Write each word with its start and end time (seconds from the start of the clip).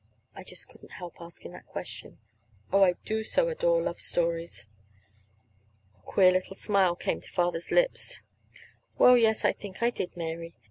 I 0.33 0.43
just 0.43 0.67
couldn't 0.67 0.93
help 0.93 1.17
asking 1.21 1.51
that 1.51 1.67
question. 1.67 2.17
Oh, 2.73 2.81
I 2.81 2.93
do 3.05 3.21
so 3.23 3.49
adore 3.49 3.83
love 3.83 4.01
stories! 4.01 4.67
A 5.95 6.01
queer 6.01 6.31
little 6.31 6.55
smile 6.55 6.95
came 6.95 7.21
to 7.21 7.29
Father's 7.29 7.69
lips. 7.69 8.23
"Well, 8.97 9.15
yes, 9.15 9.45
I 9.45 9.51
think 9.53 9.83
I 9.83 9.91
did, 9.91 10.17
Mary. 10.17 10.55